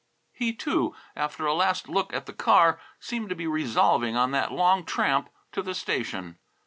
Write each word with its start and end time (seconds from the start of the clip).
He, 0.33 0.51
too, 0.51 0.95
after 1.15 1.45
a 1.45 1.53
last 1.53 1.87
look 1.87 2.11
at 2.11 2.25
the 2.25 2.33
car, 2.33 2.79
seemed 2.99 3.29
to 3.29 3.35
be 3.35 3.45
resolving 3.45 4.17
on 4.17 4.31
that 4.31 4.51
long 4.51 4.83
tramp 4.83 5.29
to 5.51 5.61
the 5.61 5.75
station. 5.75 6.39